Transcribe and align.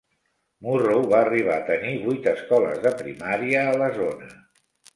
Murroe 0.67 1.03
va 1.11 1.19
arribar 1.25 1.57
a 1.59 1.67
tenir 1.67 1.93
vuit 2.07 2.31
escoles 2.33 2.81
de 2.89 2.95
primària 3.05 3.65
a 3.69 3.79
la 3.85 3.93
zona. 4.03 4.35